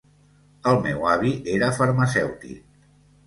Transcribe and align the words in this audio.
El 0.69 0.77
meu 0.85 1.03
avi 1.09 1.33
era 1.57 1.69
farmacèutic. 1.81 2.65